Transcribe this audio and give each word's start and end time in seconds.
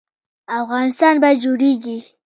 افغانستان 0.59 1.13
به 1.21 1.29
جوړیږي؟ 1.43 1.97